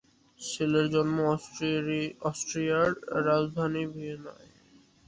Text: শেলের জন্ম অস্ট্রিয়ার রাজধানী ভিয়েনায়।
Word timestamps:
শেলের 0.39 0.87
জন্ম 0.89 1.17
অস্ট্রিয়ার 2.21 2.89
রাজধানী 3.25 3.83
ভিয়েনায়। 3.93 4.49